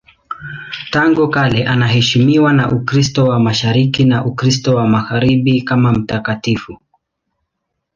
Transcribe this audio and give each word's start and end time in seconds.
Tangu 0.91 1.29
kale 1.29 1.63
anaheshimiwa 1.67 2.53
na 2.53 2.71
Ukristo 2.71 3.25
wa 3.25 3.39
Mashariki 3.39 4.05
na 4.05 4.25
Ukristo 4.25 4.75
wa 4.75 4.87
Magharibi 4.87 5.61
kama 5.61 5.91
mtakatifu. 5.91 6.79